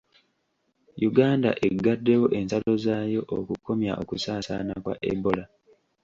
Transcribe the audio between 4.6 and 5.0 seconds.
kwa